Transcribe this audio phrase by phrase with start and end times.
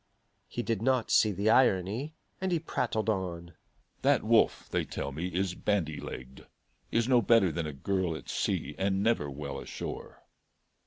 [0.47, 3.53] He did not see the irony, and he prattled on:
[4.01, 6.47] "That Wolfe, they tell me, is bandy legged;
[6.91, 10.23] is no better than a girl at sea, and never well ashore.